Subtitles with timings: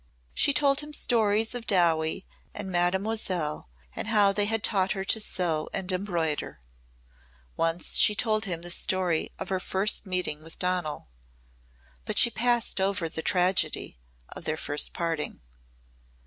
[0.33, 5.19] She told him stories of Dowie and Mademoiselle and how they had taught her to
[5.19, 6.59] sew and embroider.
[7.55, 11.07] Once she told him the story of her first meeting with Donal
[12.03, 15.41] but she passed over the tragedy of their first parting.